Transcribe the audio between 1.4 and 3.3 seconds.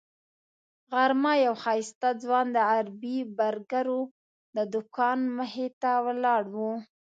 یو ښایسته ځوان د عربي